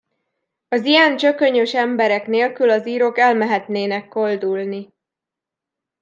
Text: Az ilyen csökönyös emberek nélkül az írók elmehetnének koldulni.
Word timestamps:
Az 0.67 0.85
ilyen 0.85 1.17
csökönyös 1.17 1.73
emberek 1.73 2.27
nélkül 2.27 2.69
az 2.69 2.87
írók 2.87 3.17
elmehetnének 3.17 4.07
koldulni. 4.07 4.93